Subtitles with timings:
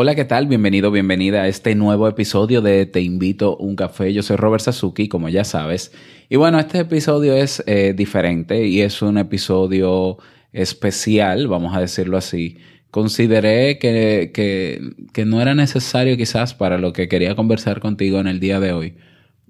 [0.00, 0.46] Hola, ¿qué tal?
[0.46, 4.12] Bienvenido, bienvenida a este nuevo episodio de Te invito un café.
[4.12, 5.90] Yo soy Robert Sasuki, como ya sabes.
[6.28, 10.18] Y bueno, este episodio es eh, diferente y es un episodio
[10.52, 12.58] especial, vamos a decirlo así.
[12.92, 14.80] Consideré que, que,
[15.12, 18.72] que no era necesario quizás para lo que quería conversar contigo en el día de
[18.72, 18.94] hoy.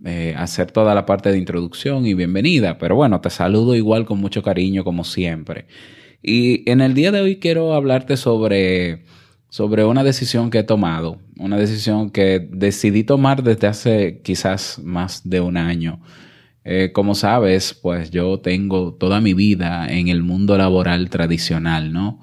[0.06, 4.18] Eh, hacer toda la parte de introducción y bienvenida, pero bueno, te saludo igual con
[4.18, 5.66] mucho cariño como siempre.
[6.22, 9.04] Y en el día de hoy quiero hablarte sobre
[9.50, 15.28] sobre una decisión que he tomado, una decisión que decidí tomar desde hace quizás más
[15.28, 16.00] de un año.
[16.64, 22.20] Eh, como sabes, pues yo tengo toda mi vida en el mundo laboral tradicional, ¿no?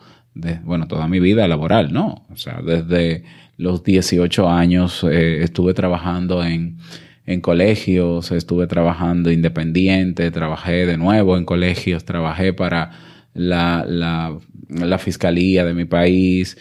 [0.64, 2.26] bueno, toda mi vida laboral, ¿no?
[2.30, 3.24] O sea, desde
[3.58, 6.78] los 18 años eh, estuve trabajando en,
[7.26, 12.92] en colegios, estuve trabajando independiente, trabajé de nuevo en colegios, trabajé para
[13.34, 16.58] la, la, la fiscalía de mi país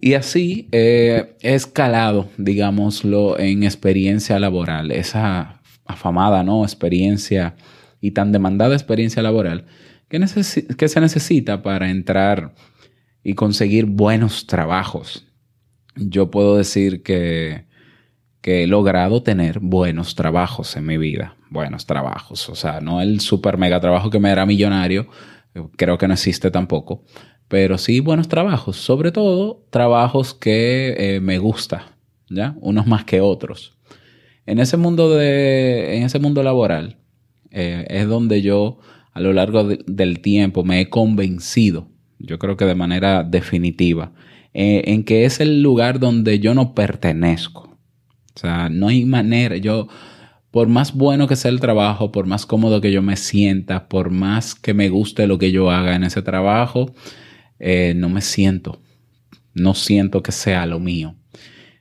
[0.00, 6.64] y así eh, he escalado, digámoslo, en experiencia laboral, esa afamada ¿no?
[6.64, 7.56] experiencia
[8.00, 9.66] y tan demandada experiencia laboral
[10.08, 12.54] que, se necesita para entrar
[13.22, 15.26] y conseguir buenos trabajos.
[15.96, 17.66] Yo puedo decir que,
[18.40, 23.20] que he logrado tener buenos trabajos en mi vida, buenos trabajos, o sea, no el
[23.20, 25.08] super mega trabajo que me era millonario,
[25.76, 27.04] creo que no existe tampoco,
[27.48, 31.96] pero sí buenos trabajos, sobre todo trabajos que eh, me gusta,
[32.28, 32.54] ¿ya?
[32.60, 33.76] Unos más que otros.
[34.46, 36.96] En ese mundo, de, en ese mundo laboral
[37.50, 38.78] eh, es donde yo
[39.12, 44.12] a lo largo del tiempo me he convencido, yo creo que de manera definitiva,
[44.54, 47.76] eh, en que es el lugar donde yo no pertenezco.
[48.34, 49.88] O sea, no hay manera, yo,
[50.50, 54.10] por más bueno que sea el trabajo, por más cómodo que yo me sienta, por
[54.10, 56.92] más que me guste lo que yo haga en ese trabajo,
[57.60, 58.80] eh, no me siento,
[59.54, 61.14] no siento que sea lo mío.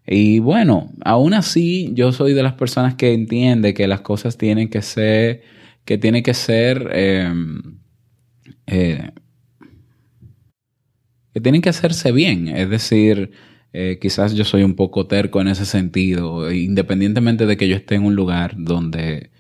[0.08, 4.70] Y bueno, aún así yo soy de las personas que entiende que las cosas tienen
[4.70, 5.42] que ser,
[5.84, 7.80] que tiene que ser, em,
[8.68, 9.12] eh,
[11.34, 12.48] que tienen que hacerse bien.
[12.48, 13.32] Es decir,
[13.74, 17.96] eh, quizás yo soy un poco terco en ese sentido, independientemente de que yo esté
[17.96, 19.32] en un lugar donde,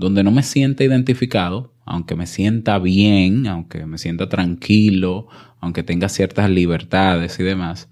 [0.00, 5.28] donde no me sienta identificado, aunque me sienta bien, aunque me sienta tranquilo,
[5.60, 7.90] aunque tenga ciertas libertades y demás,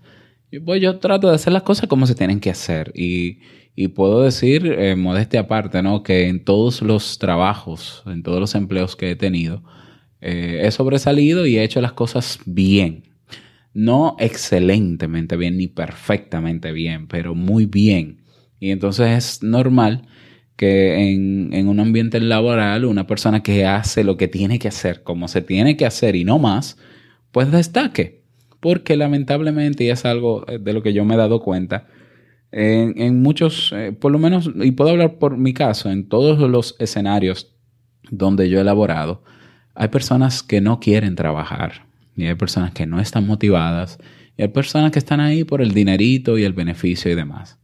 [0.64, 2.92] pues yo trato de hacer las cosas como se tienen que hacer.
[2.94, 3.38] Y,
[3.94, 6.02] puedo decir, eh, modestia aparte, ¿no?
[6.02, 9.62] que en todos los trabajos, en todos los empleos que he tenido,
[10.20, 13.04] eh, he sobresalido y he hecho las cosas bien.
[13.74, 18.22] No excelentemente bien ni perfectamente bien, pero muy bien.
[18.58, 20.08] Y entonces es normal
[20.58, 25.04] que en, en, un ambiente laboral una persona que hace lo que tiene que hacer,
[25.04, 26.76] como se tiene que hacer y no más,
[27.30, 28.24] pues destaque.
[28.58, 31.86] Porque lamentablemente, y es algo eh, de lo que yo me he dado cuenta,
[32.50, 36.74] en, muchos, eh, por lo menos, y puedo hablar por mi caso, en todos los
[36.80, 37.54] escenarios
[38.10, 39.22] donde yo he elaborado,
[39.76, 41.86] hay personas que no quieren trabajar,
[42.16, 43.98] y hay personas que no están motivadas,
[44.36, 47.60] y hay personas que están ahí por el dinerito y el beneficio y demás.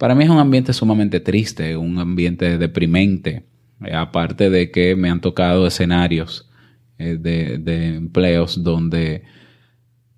[0.00, 3.44] Para mí es un ambiente sumamente triste, un ambiente deprimente,
[3.84, 6.50] eh, aparte de que me han tocado escenarios
[6.96, 9.24] eh, de, empleos donde,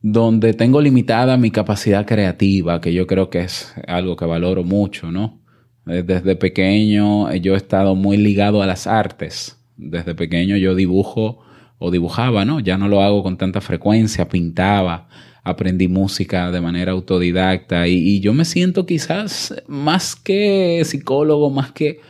[0.00, 5.10] donde tengo limitada mi capacidad creativa, que yo creo que es algo que valoro mucho,
[5.10, 5.40] ¿no?
[5.88, 9.60] Eh, desde pequeño yo he estado muy ligado a las artes.
[9.76, 11.40] Desde pequeño yo dibujo
[11.82, 12.60] o dibujaba, ¿no?
[12.60, 15.08] Ya no lo hago con tanta frecuencia, pintaba,
[15.42, 22.00] aprendí música de manera autodidacta y, yo me siento quizás más que psicólogo, más que...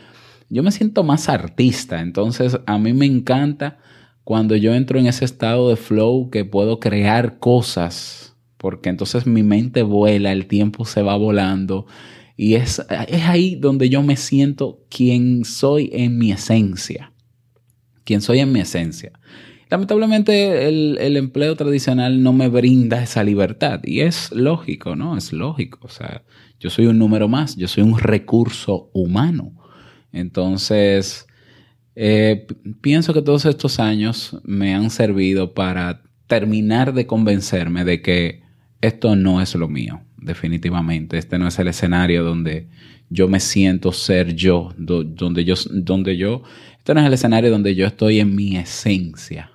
[0.49, 3.79] Yo me siento más artista, entonces a mí me encanta
[4.23, 9.41] cuando yo entro en ese estado de flow que puedo crear cosas, porque entonces mi
[9.41, 11.87] mente vuela, el tiempo se va volando
[12.37, 17.11] y es, es ahí donde yo me siento quien soy en mi esencia,
[18.03, 19.11] quien soy en mi esencia.
[19.73, 25.17] Lamentablemente el, empleo tradicional no me brinda esa libertad y es lógico, ¿no?
[25.17, 25.79] Es lógico.
[25.81, 26.21] O sea,
[26.59, 29.51] yo soy un número más, yo soy un recurso humano.
[30.11, 31.25] Entonces,
[31.95, 32.45] eh,
[32.81, 38.43] pienso que todos estos años me han servido para terminar de convencerme de que
[38.79, 41.17] esto no es lo mío, definitivamente.
[41.17, 42.67] Este no es el escenario donde
[43.09, 46.43] yo me siento ser yo, donde yo, donde yo,
[46.77, 49.49] este no es el escenario donde yo estoy en mi esencia,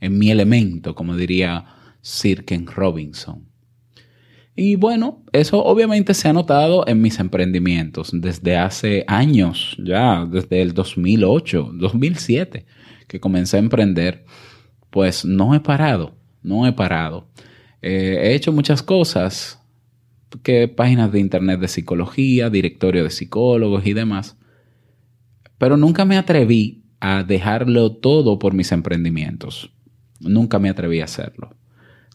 [0.00, 1.64] en mi elemento, como diría
[2.00, 3.48] Sir Ken Robinson.
[4.54, 10.62] Y bueno, eso obviamente se ha notado en mis emprendimientos desde hace años, ya desde
[10.62, 12.66] el 2008, 2007,
[13.06, 14.24] que comencé a emprender,
[14.90, 17.28] pues no he parado, no he parado.
[17.82, 19.62] Eh, he hecho muchas cosas,
[20.42, 24.36] que páginas de internet de psicología, directorio de psicólogos y demás.
[25.58, 29.72] Pero nunca me atreví a dejarlo todo por mis emprendimientos.
[30.20, 31.56] Nunca me atreví a hacerlo.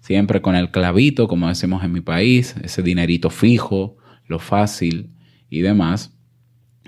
[0.01, 3.97] Siempre con el clavito, como decimos en mi país, ese dinerito fijo,
[4.27, 5.11] lo fácil
[5.49, 6.13] y demás.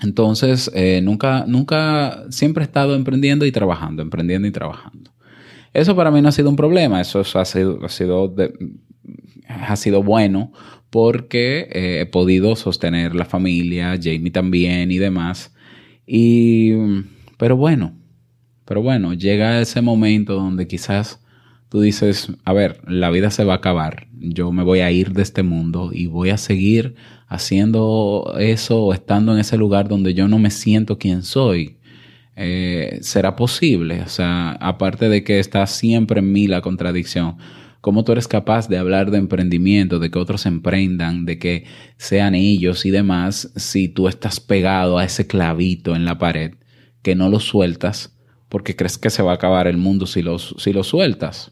[0.01, 5.11] Entonces, eh, nunca, nunca, siempre he estado emprendiendo y trabajando, emprendiendo y trabajando.
[5.73, 8.33] Eso para mí no ha sido un problema, eso ha sido, ha sido,
[9.47, 10.51] ha sido bueno
[10.89, 15.53] porque eh, he podido sostener la familia, Jamie también y demás.
[16.07, 16.71] Y,
[17.37, 17.97] pero bueno,
[18.65, 21.21] pero bueno, llega ese momento donde quizás
[21.69, 25.13] tú dices, a ver, la vida se va a acabar, yo me voy a ir
[25.13, 26.95] de este mundo y voy a seguir
[27.27, 31.77] haciendo eso o estando en ese lugar donde yo no me siento quien soy.
[32.35, 34.01] Eh, ¿Será posible?
[34.01, 37.37] O sea, aparte de que está siempre en mí la contradicción,
[37.81, 41.65] ¿cómo tú eres capaz de hablar de emprendimiento, de que otros emprendan, de que
[41.97, 46.55] sean ellos y demás, si tú estás pegado a ese clavito en la pared,
[47.01, 48.14] que no lo sueltas
[48.55, 51.51] porque crees que se va a acabar el mundo si lo, si sueltas?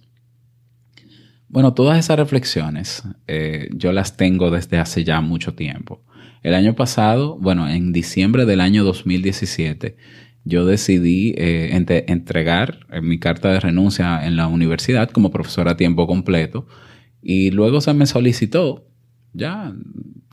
[1.49, 6.01] Bueno, todas esas reflexiones eh, yo las tengo desde hace ya mucho tiempo.
[6.43, 9.97] El año pasado, bueno, en diciembre del año 2017,
[10.45, 11.75] yo decidí eh,
[12.07, 16.67] entregar eh, mi carta de renuncia en la universidad como profesor a tiempo completo
[17.21, 18.87] y luego se me solicitó,
[19.33, 19.75] ya,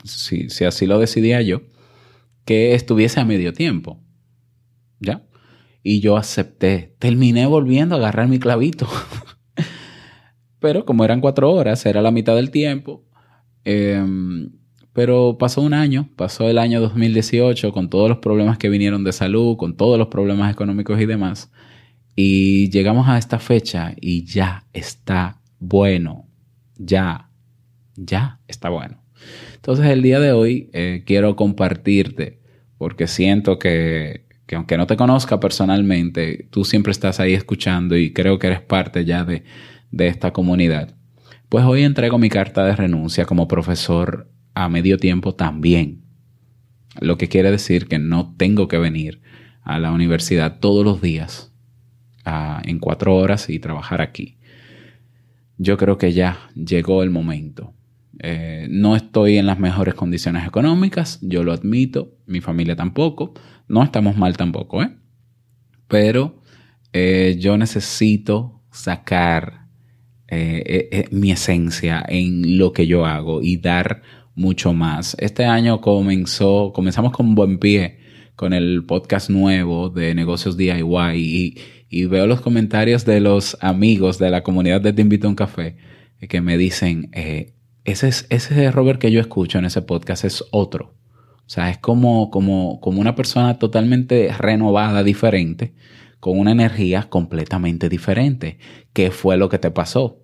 [0.05, 1.63] si, si así lo decidía yo,
[2.45, 4.01] que estuviese a medio tiempo.
[5.01, 5.25] ¿Ya?
[5.83, 6.95] Y yo acepté.
[6.99, 8.87] Terminé volviendo a agarrar mi clavito.
[10.59, 13.03] Pero como eran cuatro horas, era la mitad del tiempo.
[13.63, 14.51] Em,
[14.93, 19.13] pero pasó un año, pasó el año 2018 con todos los problemas que vinieron de
[19.13, 21.51] salud, con todos los problemas económicos y demás.
[22.15, 26.27] Y llegamos a esta fecha y ya está bueno.
[26.77, 27.29] Ya,
[27.95, 29.01] ya está bueno.
[29.55, 32.39] Entonces el día de hoy eh, quiero compartirte,
[32.77, 38.11] porque siento que, que aunque no te conozca personalmente, tú siempre estás ahí escuchando y
[38.11, 39.45] creo que eres parte ya de,
[39.91, 40.93] de esta comunidad.
[41.47, 46.01] Pues hoy entrego mi carta de renuncia como profesor a medio tiempo también.
[46.99, 49.21] Lo que quiere decir que no tengo que venir
[49.61, 51.53] a la universidad todos los días
[52.65, 54.37] en cuatro horas y trabajar aquí.
[55.57, 57.73] Yo creo que ya llegó el momento.
[58.19, 63.33] Eh, no estoy en las mejores condiciones económicas, yo lo admito, mi familia tampoco,
[63.71, 64.95] no estamos mal tampoco, ¿eh?
[65.87, 66.41] Pero
[66.93, 69.61] eh, yo necesito sacar
[70.33, 74.01] eh, eh, eh, mi esencia en lo que yo hago y dar
[74.33, 75.17] mucho más.
[75.19, 77.99] Este año comenzó, comenzamos con buen pie
[78.37, 81.57] con el podcast nuevo de negocios DIY y,
[81.89, 85.35] y veo los comentarios de los amigos de la comunidad de Te Invito a un
[85.35, 85.75] Café
[86.29, 87.11] que me dicen,
[87.83, 90.95] ese, es, ese Robert que yo escucho en ese podcast es otro.
[91.51, 95.73] O sea, es como, como, como una persona totalmente renovada, diferente,
[96.21, 98.57] con una energía completamente diferente.
[98.93, 100.23] ¿Qué fue lo que te pasó?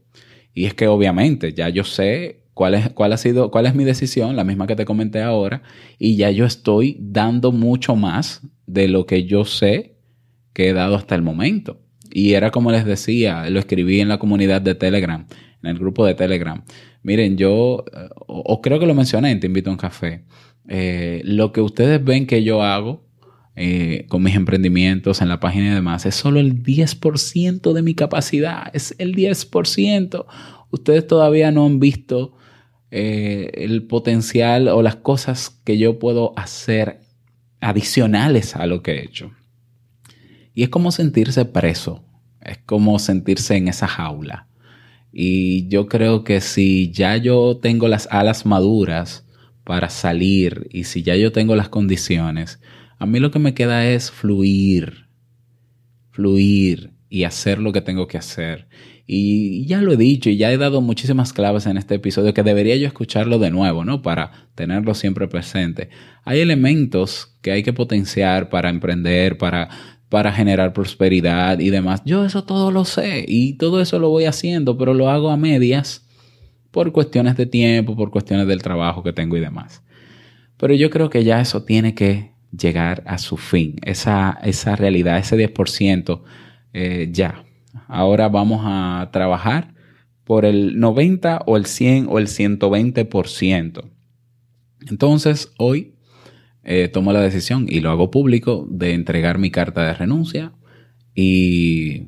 [0.53, 3.83] Y es que obviamente ya yo sé cuál es, cuál ha sido, cuál es mi
[3.83, 5.63] decisión, la misma que te comenté ahora,
[5.99, 9.97] y ya yo estoy dando mucho más de lo que yo sé
[10.53, 11.81] que he dado hasta el momento.
[12.09, 15.27] Y era como les decía, lo escribí en la comunidad de Telegram,
[15.61, 16.63] en el grupo de Telegram.
[17.03, 20.23] Miren, yo, eh, o, creo que lo mencioné Te Invito a un Café.
[20.67, 23.07] Eh, lo que ustedes ven que yo hago
[23.59, 27.95] eh, con mis emprendimientos en la página y demás, es solo el 10% de mi
[27.95, 30.25] capacidad, es el 10%.
[30.69, 32.33] Ustedes todavía no han visto
[32.91, 37.01] eh, el potencial o las cosas que yo puedo hacer
[37.59, 39.31] adicionales a lo que he hecho.
[40.53, 42.03] Y es como sentirse preso,
[42.41, 44.47] es como sentirse en esa jaula.
[45.11, 49.26] Y yo creo que si ya yo tengo las alas maduras
[49.67, 52.61] para salir y si ya yo tengo las condiciones,
[52.99, 55.07] a mí lo que me queda es fluir,
[56.09, 58.69] fluir y hacer lo que tengo que hacer.
[59.05, 62.43] Y ya lo he dicho y ya he dado muchísimas claves en este episodio que
[62.43, 64.01] debería yo escucharlo de nuevo, ¿no?
[64.01, 65.89] Para tenerlo siempre presente.
[66.23, 69.67] Hay elementos que hay que potenciar para emprender, para,
[70.07, 72.03] para generar prosperidad y demás.
[72.05, 75.35] Yo eso todo lo sé y todo eso lo voy haciendo, pero lo hago a
[75.35, 76.06] medias
[76.71, 79.83] por cuestiones de tiempo, por cuestiones del trabajo que tengo y demás.
[80.57, 85.17] Pero yo creo que ya eso tiene que llegar a su fin, esa, esa realidad,
[85.17, 86.23] ese 10%,
[86.73, 87.43] eh, ya.
[87.87, 89.73] Ahora vamos a trabajar
[90.23, 93.89] por el 90 o el 100 o el 120%.
[94.89, 95.93] Entonces, hoy
[96.63, 100.53] eh, tomo la decisión y lo hago público de entregar mi carta de renuncia
[101.15, 102.07] y,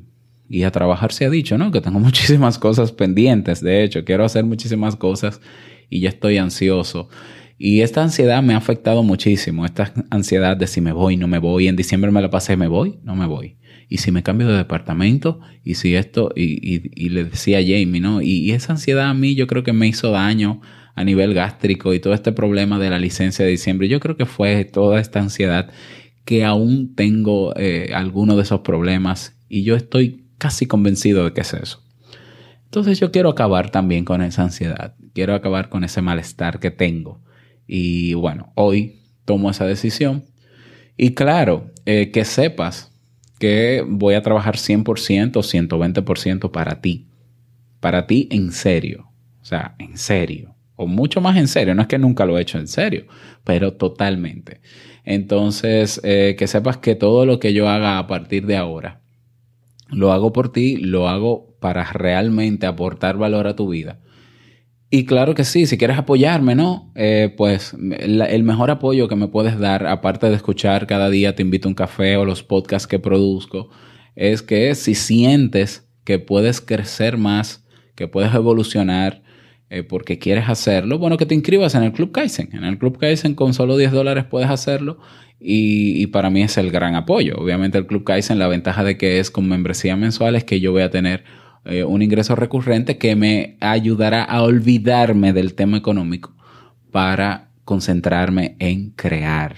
[0.50, 1.70] y a trabajar se ha dicho, ¿no?
[1.70, 5.40] Que tengo muchísimas cosas pendientes, de hecho, quiero hacer muchísimas cosas
[5.88, 7.08] y ya estoy ansioso.
[7.56, 11.38] Y esta ansiedad me ha afectado muchísimo, esta ansiedad de si me voy, no me
[11.38, 11.68] voy.
[11.68, 13.58] En diciembre me la pasé, me voy, no me voy.
[13.88, 18.22] Y si me cambio de departamento, y si esto, y, le decía a Jamie, ¿no?
[18.22, 20.62] Y, esa ansiedad a mí yo creo que me hizo daño
[20.94, 23.88] a nivel gástrico y todo este problema de la licencia de diciembre.
[23.88, 25.70] Yo creo que fue toda esta ansiedad
[26.24, 31.42] que aún tengo eh, alguno de esos problemas y yo estoy casi convencido de que
[31.42, 31.84] es eso.
[32.64, 37.20] Entonces yo quiero acabar también con esa ansiedad, quiero acabar con ese malestar que tengo.
[37.66, 40.24] Y bueno, hoy tomo esa decisión.
[40.96, 42.90] Y claro, eh, que sepas
[43.38, 47.08] que voy a trabajar 100% o 120% para ti.
[47.80, 49.10] Para ti en serio.
[49.40, 50.54] O sea, en serio.
[50.76, 51.74] O mucho más en serio.
[51.74, 53.06] No es que nunca lo he hecho en serio,
[53.44, 54.60] pero totalmente.
[55.04, 59.00] Entonces, eh, que sepas que todo lo que yo haga a partir de ahora,
[59.90, 64.00] lo hago por ti, lo hago para realmente aportar valor a tu vida.
[64.92, 66.90] Y claro que sí, si quieres apoyarme, ¿no?
[66.96, 71.42] Eh, pues el mejor apoyo que me puedes dar, aparte de escuchar cada día Te
[71.42, 73.70] invito a un café o los podcasts que produzco,
[74.16, 79.22] es que si sientes que puedes crecer más, que puedes evolucionar,
[79.72, 82.48] eh, porque quieres hacerlo, bueno, que te inscribas en el Club Kaizen.
[82.52, 84.98] En el Club Kaizen con solo 10 dólares puedes hacerlo
[85.38, 87.36] y, para mí es el gran apoyo.
[87.38, 90.72] Obviamente el Club Kaizen, la ventaja de que es con membresía mensual es que yo
[90.72, 91.22] voy a tener
[91.64, 96.34] eh, un ingreso recurrente que me ayudará a olvidarme del tema económico
[96.90, 99.54] para concentrarme en crear,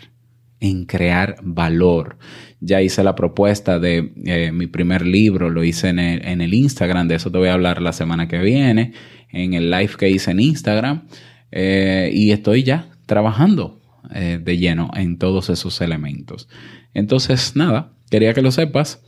[0.61, 2.19] en crear valor.
[2.61, 6.53] Ya hice la propuesta de eh, mi primer libro, lo hice en el, en el
[6.53, 8.93] Instagram, de eso te voy a hablar la semana que viene
[9.33, 11.09] en el live que hice en Instagram
[11.51, 13.81] eh, y estoy ya trabajando
[14.15, 16.49] eh, de lleno en todos esos elementos.
[16.95, 19.03] Entonces, nada, quería que lo sepas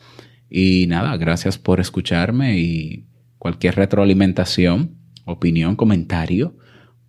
[0.50, 3.06] y nada, gracias por escucharme y
[3.38, 6.56] cualquier retroalimentación, opinión, comentario,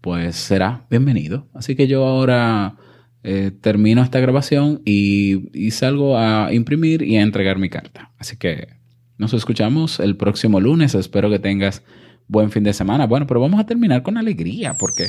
[0.02, 1.48] pues será bienvenido.
[1.54, 2.76] Así que yo ahora
[3.24, 8.12] eh, termino esta grabación y, y salgo a imprimir y a entregar mi carta.
[8.18, 8.68] Así que
[9.18, 10.94] nos escuchamos el próximo lunes.
[10.96, 11.84] Espero que tengas
[12.28, 13.06] buen fin de semana.
[13.08, 15.08] Bueno, pero vamos a terminar con alegría, porque,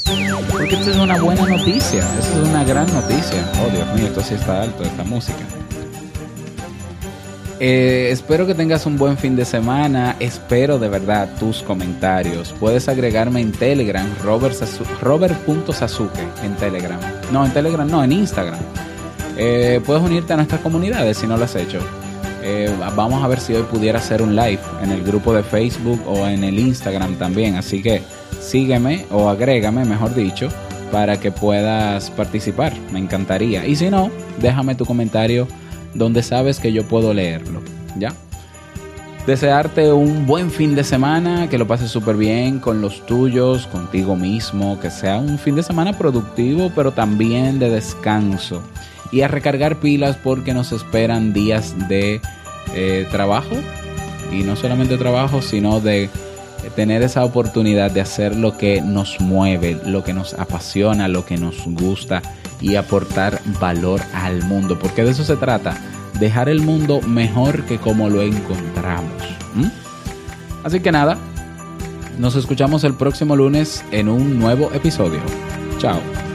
[0.50, 3.50] porque esto es una buena noticia, esto es una gran noticia.
[3.62, 5.38] Oh, Dios mío, esto sí está alto, esta música.
[7.58, 10.16] Eh, espero que tengas un buen fin de semana.
[10.20, 12.54] Espero de verdad tus comentarios.
[12.60, 17.00] Puedes agregarme en Telegram, robert.sasuke en Telegram.
[17.32, 18.60] No, en Telegram, no, en Instagram.
[19.38, 21.80] Eh, puedes unirte a nuestras comunidades si no lo has hecho.
[22.48, 26.00] Eh, vamos a ver si hoy pudiera hacer un live en el grupo de Facebook
[26.06, 27.56] o en el Instagram también.
[27.56, 28.02] Así que
[28.40, 30.48] sígueme o agrégame, mejor dicho,
[30.92, 32.72] para que puedas participar.
[32.92, 33.66] Me encantaría.
[33.66, 35.48] Y si no, déjame tu comentario
[35.92, 37.62] donde sabes que yo puedo leerlo.
[37.98, 38.12] ¿Ya?
[39.26, 44.14] Desearte un buen fin de semana, que lo pases súper bien con los tuyos, contigo
[44.14, 48.62] mismo, que sea un fin de semana productivo, pero también de descanso.
[49.12, 52.20] Y a recargar pilas porque nos esperan días de
[52.74, 53.56] eh, trabajo
[54.32, 56.10] y no solamente trabajo, sino de
[56.74, 61.36] tener esa oportunidad de hacer lo que nos mueve, lo que nos apasiona, lo que
[61.36, 62.22] nos gusta
[62.60, 65.76] y aportar valor al mundo, porque de eso se trata,
[66.18, 69.22] dejar el mundo mejor que como lo encontramos.
[70.64, 71.16] Así que nada,
[72.18, 75.20] nos escuchamos el próximo lunes en un nuevo episodio.
[75.78, 76.25] Chao.